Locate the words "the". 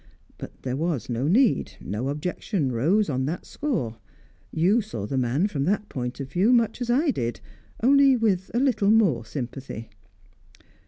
5.05-5.15